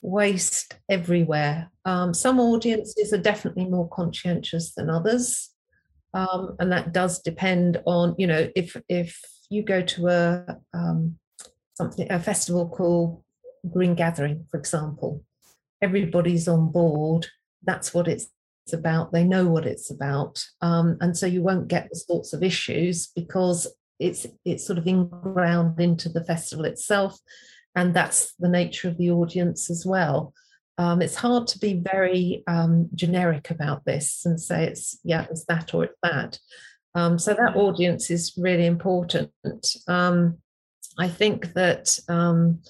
[0.00, 1.70] waste everywhere.
[1.84, 5.50] Um, some audiences are definitely more conscientious than others.
[6.12, 11.18] Um, and that does depend on, you know, if if you go to a um,
[11.74, 13.24] something a festival called
[13.72, 15.24] Green Gathering, for example.
[15.82, 17.26] Everybody's on board.
[17.64, 18.28] That's what it's
[18.72, 19.12] about.
[19.12, 23.08] They know what it's about, um, and so you won't get the sorts of issues
[23.08, 23.66] because
[23.98, 27.18] it's it's sort of inground into the festival itself,
[27.74, 30.32] and that's the nature of the audience as well.
[30.76, 35.44] Um, it's hard to be very um, generic about this and say it's yeah it's
[35.46, 36.38] that or it's that.
[36.96, 39.30] Um, so that audience is really important.
[39.88, 40.38] Um,
[40.98, 42.60] I think that um,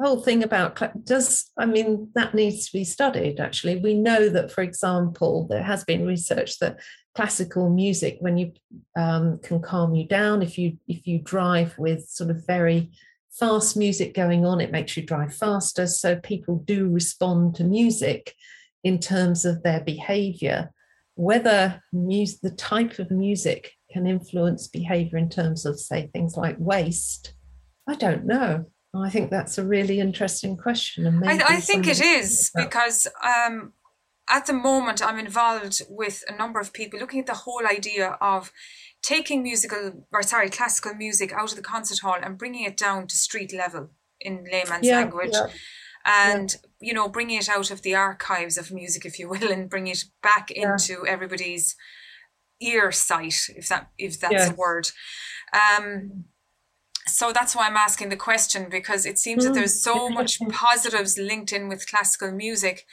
[0.00, 3.76] whole thing about does i mean that needs to be studied actually.
[3.76, 6.80] We know that for example there has been research that
[7.14, 8.52] classical music when you
[8.96, 12.90] um, can calm you down if you if you drive with sort of very
[13.30, 15.86] fast music going on it makes you drive faster.
[15.86, 18.34] So people do respond to music
[18.82, 20.72] in terms of their behavior.
[21.16, 26.56] Whether music the type of music can influence behavior in terms of say things like
[26.58, 27.34] waste
[27.88, 28.66] i don't know
[29.02, 31.06] I think that's a really interesting question.
[31.06, 33.72] And I, I think it is because um,
[34.28, 38.16] at the moment I'm involved with a number of people looking at the whole idea
[38.20, 38.52] of
[39.02, 43.06] taking musical or sorry classical music out of the concert hall and bringing it down
[43.06, 45.32] to street level in layman's yeah, language.
[45.32, 45.46] Yeah.
[46.06, 46.88] And yeah.
[46.88, 49.86] you know, bringing it out of the archives of music, if you will, and bring
[49.86, 51.76] it back into everybody's
[52.60, 54.88] ear sight, if that if that's a word.
[55.52, 56.24] Um,
[57.06, 59.48] so that's why I'm asking the question because it seems mm.
[59.48, 62.86] that there's so much positives linked in with classical music.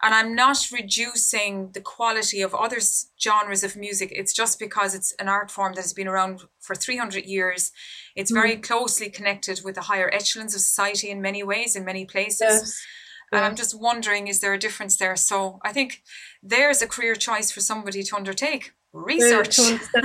[0.00, 2.78] And I'm not reducing the quality of other
[3.20, 4.12] genres of music.
[4.12, 7.72] It's just because it's an art form that has been around for 300 years.
[8.14, 8.36] It's mm.
[8.36, 12.40] very closely connected with the higher echelons of society in many ways, in many places.
[12.40, 12.86] Yes.
[13.32, 15.16] And I'm just wondering, is there a difference there?
[15.16, 16.02] So I think
[16.42, 19.56] there's a career choice for somebody to undertake research.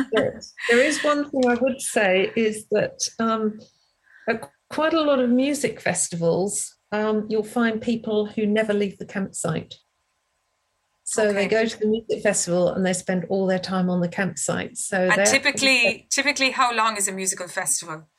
[0.10, 0.42] there
[0.72, 3.60] is one thing I would say is that um,
[4.28, 9.06] at quite a lot of music festivals, um, you'll find people who never leave the
[9.06, 9.76] campsite.
[11.06, 11.34] So okay.
[11.34, 14.78] they go to the music festival and they spend all their time on the campsite.
[14.78, 18.10] So and typically, typically, how long is a musical festival?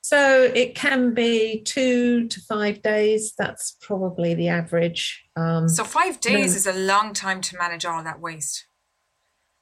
[0.00, 3.32] So it can be two to five days.
[3.38, 5.24] That's probably the average.
[5.36, 6.56] Um, so five days no.
[6.56, 8.66] is a long time to manage all that waste.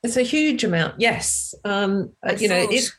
[0.03, 1.55] It's a huge amount, yes.
[1.65, 2.91] Um, uh, you know, it,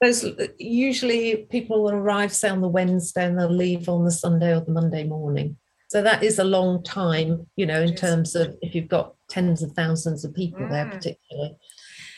[0.00, 0.24] those
[0.58, 4.60] usually people will arrive say on the Wednesday and they'll leave on the Sunday or
[4.60, 5.56] the Monday morning.
[5.88, 9.62] So that is a long time, you know, in terms of if you've got tens
[9.62, 10.70] of thousands of people mm.
[10.70, 11.56] there, particularly.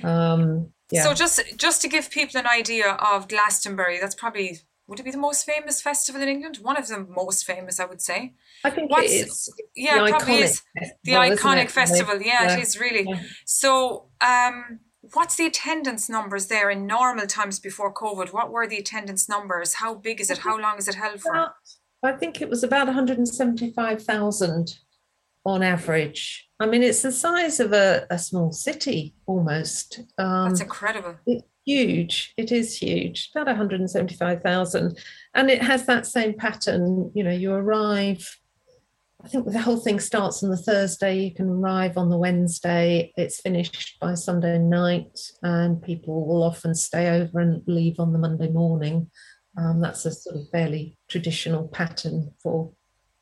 [0.04, 1.04] Um, yeah.
[1.04, 4.58] So just just to give people an idea of Glastonbury, that's probably
[4.92, 6.58] would it be the most famous festival in England?
[6.60, 8.34] One of the most famous, I would say.
[8.62, 9.54] I think What's, it is.
[9.74, 10.60] Yeah, probably is
[11.04, 12.20] the iconic festival.
[12.20, 13.06] Yeah, yeah, it is really.
[13.08, 13.22] Yeah.
[13.46, 14.80] So, um,
[15.14, 18.34] what's the attendance numbers there in normal times before COVID?
[18.34, 19.72] What were the attendance numbers?
[19.72, 20.36] How big is it?
[20.36, 21.54] How long is it held for?
[22.02, 24.78] I think it was about 175,000
[25.46, 26.50] on average.
[26.60, 30.00] I mean, it's the size of a, a small city almost.
[30.18, 31.16] Um, That's incredible.
[31.26, 32.34] It, huge.
[32.36, 34.98] It is huge, about 175,000.
[35.34, 37.10] And it has that same pattern.
[37.14, 38.38] You know, you arrive,
[39.24, 41.20] I think the whole thing starts on the Thursday.
[41.20, 43.12] You can arrive on the Wednesday.
[43.16, 48.18] It's finished by Sunday night, and people will often stay over and leave on the
[48.18, 49.10] Monday morning.
[49.56, 52.72] Um, that's a sort of fairly traditional pattern for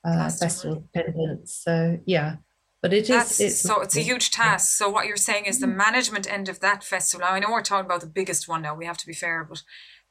[0.05, 1.61] uh, festival attendance.
[1.63, 2.37] So, yeah,
[2.83, 4.77] but it That's, is, it's, so it's a huge task.
[4.77, 7.27] So what you're saying is the management end of that festival.
[7.27, 8.75] Now I know we're talking about the biggest one now.
[8.75, 9.63] We have to be fair, but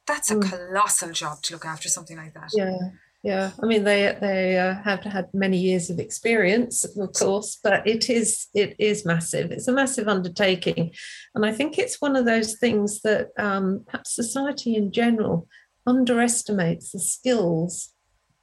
[0.06, 0.50] that's a mm.
[0.50, 2.50] colossal job to look after something like that.
[2.54, 2.78] Yeah,
[3.24, 3.52] yeah.
[3.62, 8.10] I mean, they they uh, have had many years of experience, of course, but it
[8.10, 9.52] is it is massive.
[9.52, 10.94] It's a massive undertaking,
[11.34, 15.48] and I think it's one of those things that um, perhaps society in general
[15.88, 17.94] underestimates the skills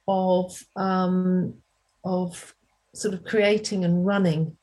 [0.05, 1.55] of um,
[2.03, 2.55] of
[2.97, 4.57] sort of creating and running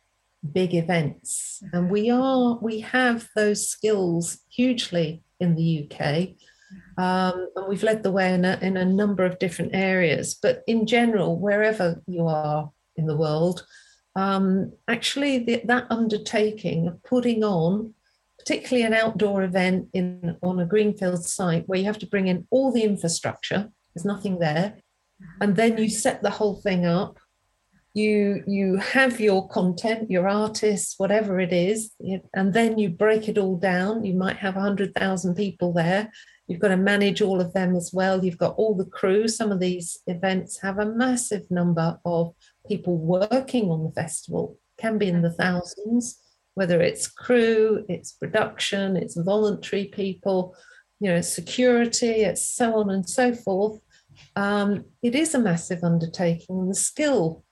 [0.52, 6.34] big events, and we are we have those skills hugely in the UK
[6.96, 10.34] um, and we've led the way in a, in a number of different areas.
[10.34, 13.66] But in general, wherever you are in the world,
[14.16, 17.94] um, actually the, that undertaking of putting on,
[18.38, 22.46] particularly an outdoor event in on a greenfield site where you have to bring in
[22.50, 24.78] all the infrastructure, there's nothing there,
[25.40, 27.18] and then you set the whole thing up.
[27.94, 31.92] You you have your content, your artists, whatever it is,
[32.34, 34.04] and then you break it all down.
[34.04, 36.10] You might have hundred thousand people there
[36.46, 38.22] You've got to manage all of them as well.
[38.22, 39.28] You've got all the crew.
[39.28, 42.34] Some of these events have a massive number of
[42.68, 46.20] people working on the festival, can be in the thousands,
[46.54, 50.54] whether it's crew, it's production, it's voluntary people,
[51.00, 53.80] you know, security, it's so on and so forth.
[54.36, 57.42] Um, it is a massive undertaking, and the skill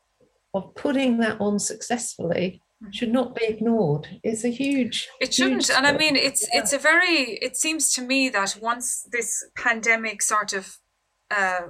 [0.54, 4.20] of putting that on successfully should not be ignored.
[4.22, 5.08] It's a huge.
[5.20, 6.60] It shouldn't, huge and I mean, it's yeah.
[6.60, 7.38] it's a very.
[7.40, 10.78] It seems to me that once this pandemic sort of,
[11.30, 11.68] uh,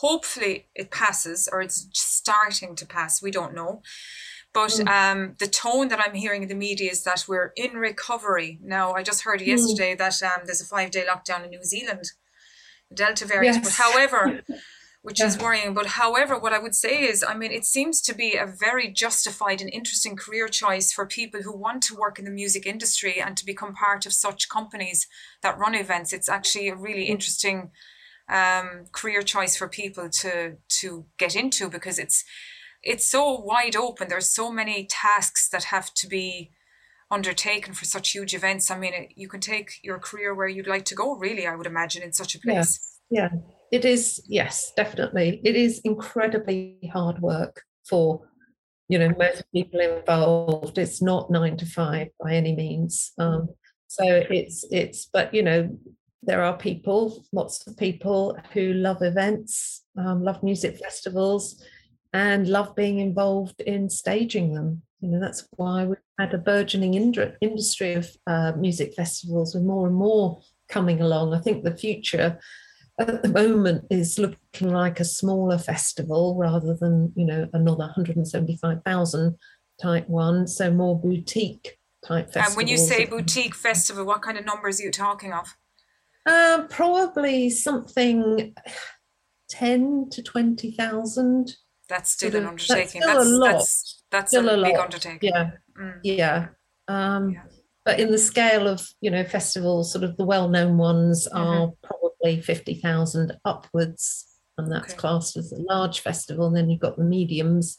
[0.00, 3.22] hopefully it passes or it's starting to pass.
[3.22, 3.82] We don't know,
[4.54, 4.88] but mm.
[4.88, 8.92] um, the tone that I'm hearing in the media is that we're in recovery now.
[8.92, 9.46] I just heard mm.
[9.46, 9.98] yesterday mm.
[9.98, 12.04] that um, there's a five day lockdown in New Zealand,
[12.94, 13.56] Delta variant.
[13.56, 13.64] Yes.
[13.64, 14.42] But however.
[15.02, 15.26] which yeah.
[15.26, 15.74] is worrying.
[15.74, 18.90] But however, what I would say is, I mean, it seems to be a very
[18.90, 23.20] justified and interesting career choice for people who want to work in the music industry
[23.20, 25.08] and to become part of such companies
[25.42, 26.12] that run events.
[26.12, 27.72] It's actually a really interesting
[28.28, 32.24] um, career choice for people to to get into because it's
[32.82, 34.08] it's so wide open.
[34.08, 36.52] There's so many tasks that have to be
[37.10, 38.70] undertaken for such huge events.
[38.70, 41.16] I mean, you can take your career where you'd like to go.
[41.16, 42.98] Really, I would imagine in such a place.
[43.10, 43.28] Yeah.
[43.32, 43.40] yeah
[43.72, 45.40] it is yes definitely.
[45.42, 48.20] It is incredibly hard work for
[48.88, 50.78] you know most people involved.
[50.78, 53.12] It's not nine to five by any means.
[53.18, 53.48] Um,
[53.88, 55.76] so it's it's but you know
[56.22, 61.60] there are people lots of people who love events um, love music festivals
[62.12, 64.82] and love being involved in staging them.
[65.00, 66.94] You know that's why we've had a burgeoning
[67.40, 71.32] industry of uh, music festivals with more and more coming along.
[71.32, 72.38] I think the future
[72.98, 79.38] at the moment is looking like a smaller festival rather than you know another 175,000
[79.80, 84.38] type one so more boutique type festival and when you say boutique festival what kind
[84.38, 85.56] of numbers are you talking of
[86.26, 88.54] uh, probably something
[89.50, 91.56] 10 to 20,000
[91.88, 93.52] that's still an undertaking that's, that's, a lot.
[93.52, 94.84] that's, that's still a, a big lot.
[94.84, 95.98] undertaking yeah mm.
[96.02, 96.46] yeah.
[96.88, 97.42] Um, yeah
[97.84, 101.38] but in the scale of you know festivals sort of the well-known ones mm-hmm.
[101.38, 101.72] are
[102.22, 104.26] probably 50,000 upwards
[104.58, 104.96] and that's okay.
[104.96, 107.78] classed as a large festival and then you've got the mediums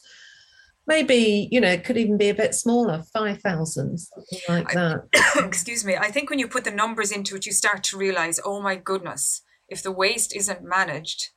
[0.86, 5.02] maybe you know it could even be a bit smaller 5000 something like that
[5.36, 8.40] excuse me i think when you put the numbers into it you start to realize
[8.44, 11.30] oh my goodness if the waste isn't managed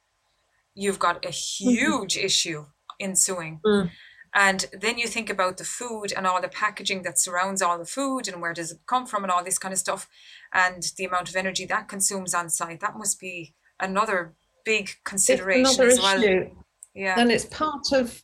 [0.73, 1.69] you've got a mm-hmm.
[1.69, 2.65] huge issue
[2.99, 3.89] ensuing mm.
[4.33, 7.85] And then you think about the food and all the packaging that surrounds all the
[7.85, 10.07] food and where does it come from and all this kind of stuff
[10.53, 12.79] and the amount of energy that consumes on site.
[12.79, 14.33] That must be another
[14.65, 16.23] big consideration another as well.
[16.23, 16.49] Issue.
[16.93, 17.15] Yeah.
[17.17, 18.21] And it's part of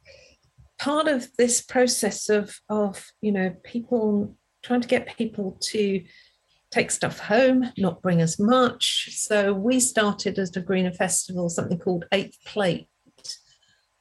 [0.80, 6.04] part of this process of of, you know, people trying to get people to
[6.72, 9.10] take stuff home, not bring as much.
[9.12, 12.88] So we started as a Greener Festival something called Eighth Plate,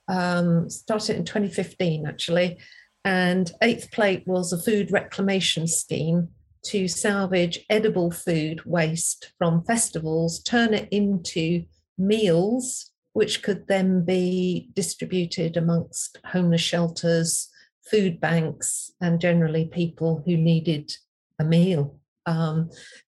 [0.08, 2.58] um, started in 2015 actually.
[3.04, 6.28] And Eighth Plate was a food reclamation scheme
[6.66, 11.64] to salvage edible food waste from festivals, turn it into
[11.98, 17.48] meals, which could then be distributed amongst homeless shelters,
[17.90, 20.92] food banks, and generally people who needed
[21.38, 21.98] a meal.
[22.26, 22.70] Um,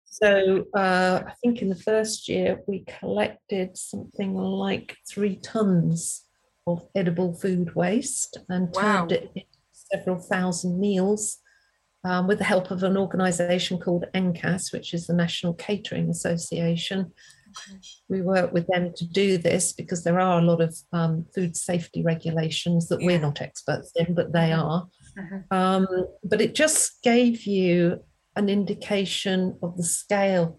[0.04, 6.23] so uh, I think in the first year we collected something like three tons
[6.66, 8.98] of edible food waste and wow.
[9.00, 9.46] turned it into
[9.92, 11.38] several thousand meals
[12.04, 17.12] um, with the help of an organisation called NCASS, which is the National Catering Association.
[18.08, 21.56] We work with them to do this because there are a lot of um, food
[21.56, 23.06] safety regulations that yeah.
[23.06, 24.60] we're not experts in, but they mm-hmm.
[24.60, 24.88] are.
[25.18, 25.56] Mm-hmm.
[25.56, 25.86] Um,
[26.24, 28.00] but it just gave you
[28.36, 30.58] an indication of the scale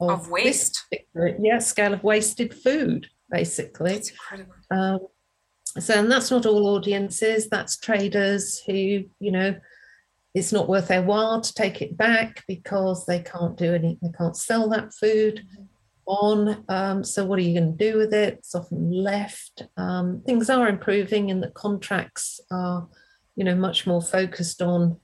[0.00, 0.82] of, of waste.
[1.14, 3.08] yeah, scale of wasted food.
[3.30, 3.92] basically.
[3.92, 5.12] That's incredible.
[5.78, 9.56] So, and that's not all audiences, that's traders who, you know,
[10.34, 14.10] it's not worth their while to take it back because they can't do any, they
[14.16, 15.64] can't sell that food mm-hmm.
[16.06, 16.64] on.
[16.68, 18.34] Um, so, what are you going to do with it?
[18.34, 19.62] It's often left.
[19.76, 22.88] Um, things are improving, and the contracts are,
[23.36, 24.98] you know, much more focused on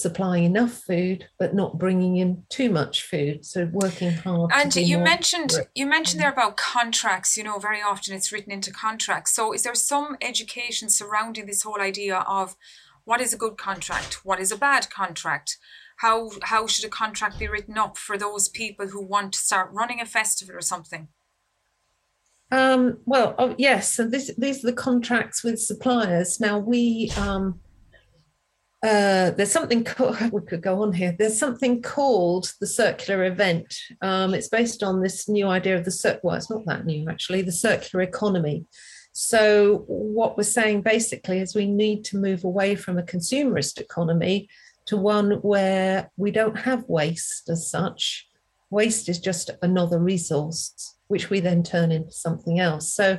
[0.00, 3.44] supplying enough food but not bringing in too much food.
[3.44, 7.36] So working hard and you mentioned you mentioned there about contracts.
[7.36, 9.34] You know very often it's written into contracts.
[9.34, 12.56] So is there some education surrounding this whole idea of
[13.04, 15.58] what is a good contract what is a bad contract?
[15.98, 19.72] How how should a contract be written up for those people who want to start
[19.72, 21.08] running a festival or something?
[22.50, 23.94] Um, well oh, yes.
[23.94, 26.40] So this, these are the contracts with suppliers.
[26.40, 27.60] Now we um,
[28.84, 29.86] uh, there's something
[30.32, 31.16] we could go on here.
[31.18, 33.74] There's something called the circular event.
[34.02, 36.20] Um, it's based on this new idea of the circular.
[36.22, 37.40] Well, it's not that new actually.
[37.40, 38.66] The circular economy.
[39.12, 44.48] So what we're saying basically is we need to move away from a consumerist economy
[44.86, 48.26] to one where we don't have waste as such.
[48.68, 52.92] Waste is just another resource, which we then turn into something else.
[52.92, 53.18] So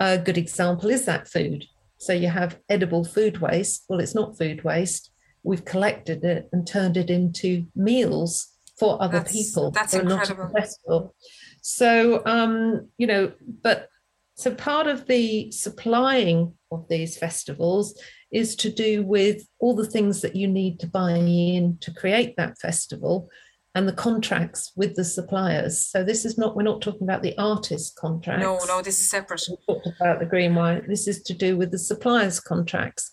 [0.00, 1.66] a good example is that food.
[1.98, 3.84] So you have edible food waste.
[3.88, 5.10] Well, it's not food waste.
[5.42, 9.70] We've collected it and turned it into meals for other that's, people.
[9.70, 11.14] That's incredible.
[11.60, 13.32] So, um, you know,
[13.62, 13.88] but
[14.36, 17.98] so part of the supplying of these festivals
[18.32, 22.34] is to do with all the things that you need to buy in to create
[22.36, 23.28] that festival
[23.74, 25.84] and the contracts with the suppliers.
[25.84, 28.42] So this is not, we're not talking about the artist contracts.
[28.42, 29.42] No, no, this is separate.
[29.48, 30.84] We talked about the green wine.
[30.88, 33.10] This is to do with the suppliers contracts.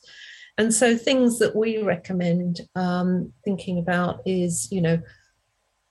[0.57, 5.01] And so things that we recommend um, thinking about is, you know,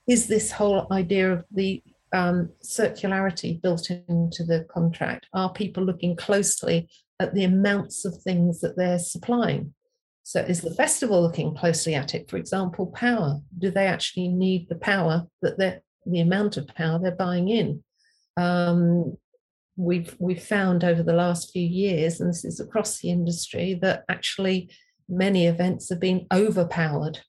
[0.07, 5.27] is this whole idea of the um, circularity built into the contract?
[5.33, 9.75] Are people looking closely at the amounts of things that they're supplying?
[10.23, 12.31] So is the festival looking closely at it?
[12.31, 13.41] For example, power.
[13.59, 17.83] Do they actually need the power that they're the amount of power they're buying in?
[18.37, 19.17] Um,
[19.77, 24.05] we've we've found over the last few years, and this is across the industry, that
[24.09, 24.71] actually
[25.09, 27.21] many events have been overpowered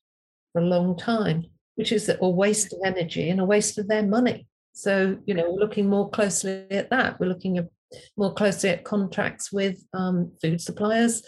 [0.53, 4.03] for a long time, which is a waste of energy and a waste of their
[4.03, 4.47] money.
[4.73, 7.19] So you know, we're looking more closely at that.
[7.19, 7.67] We're looking
[8.15, 11.23] more closely at contracts with um, food suppliers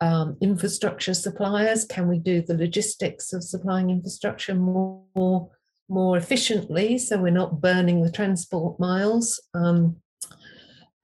[0.00, 1.84] um, infrastructure suppliers?
[1.84, 5.02] Can we do the logistics of supplying infrastructure more,
[5.88, 9.40] more, efficiently so we're not burning the transport miles?
[9.54, 9.96] Um,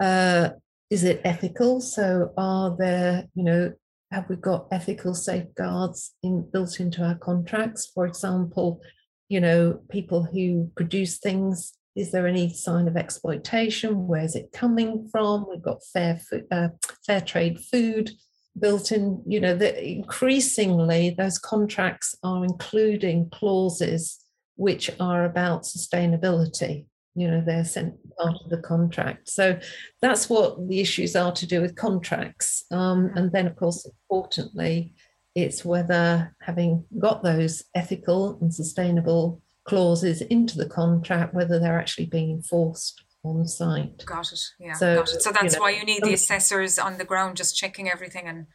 [0.00, 0.50] uh,
[0.90, 1.80] is it ethical?
[1.80, 3.72] So are there, you know,
[4.12, 7.86] have we got ethical safeguards in, built into our contracts?
[7.86, 8.80] For example,
[9.28, 14.06] you know, people who produce things, is there any sign of exploitation?
[14.06, 15.46] Where's it coming from?
[15.50, 16.20] We've got fair,
[16.52, 16.68] uh,
[17.04, 18.12] fair trade food
[18.58, 24.18] built in, you know, that increasingly those contracts are including clauses
[24.56, 26.86] which are about sustainability.
[27.14, 29.28] You know, they're sent part of the contract.
[29.28, 29.58] So
[30.02, 32.64] that's what the issues are to do with contracts.
[32.70, 34.94] Um, and then, of course, importantly,
[35.34, 42.06] it's whether having got those ethical and sustainable clauses into the contract, whether they're actually
[42.06, 44.04] being enforced on site.
[44.04, 44.40] Got it.
[44.58, 44.74] Yeah.
[44.74, 45.08] So, it.
[45.08, 48.26] so that's you know, why you need the assessors on the ground just checking everything
[48.26, 48.46] and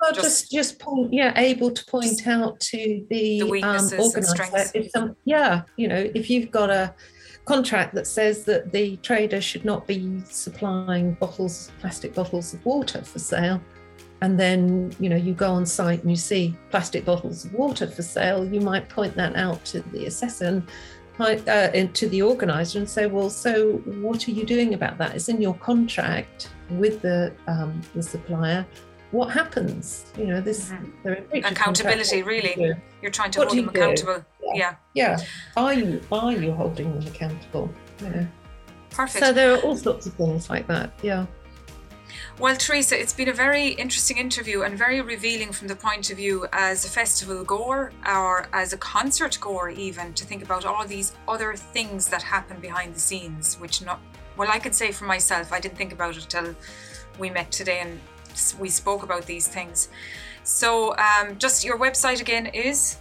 [0.00, 4.70] well, just, just just point, yeah, able to point out to the, the um, organizer
[4.74, 6.94] if some, yeah, you know, if you've got a
[7.44, 13.02] contract that says that the trader should not be supplying bottles, plastic bottles of water
[13.02, 13.60] for sale,
[14.20, 17.86] and then you know you go on site and you see plastic bottles of water
[17.86, 20.68] for sale, you might point that out to the assessor and
[21.20, 25.14] uh, to the organizer and say, well, so what are you doing about that?
[25.14, 28.66] It's in your contract with the um, the supplier.
[29.10, 30.06] What happens?
[30.18, 31.44] You know, this mm-hmm.
[31.44, 32.22] accountability.
[32.22, 32.54] Really,
[33.02, 34.24] you are trying to what hold them accountable.
[34.54, 34.74] Yeah.
[34.94, 35.18] yeah.
[35.18, 35.24] yeah.
[35.56, 37.70] Are you are you holding them accountable?
[38.00, 38.26] Know.
[38.90, 39.24] Perfect.
[39.24, 40.92] So there are all sorts of things like that.
[41.02, 41.26] Yeah.
[42.38, 46.16] Well, Teresa, it's been a very interesting interview and very revealing from the point of
[46.16, 50.84] view as a festival goer or as a concert goer, even to think about all
[50.86, 54.00] these other things that happen behind the scenes, which not,
[54.36, 56.56] well, I could say for myself, I didn't think about it till
[57.18, 58.00] we met today and
[58.58, 59.90] we spoke about these things.
[60.42, 62.96] So, um, just your website again is?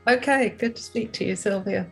[0.06, 1.88] Okay, good to speak to you, Sylvia.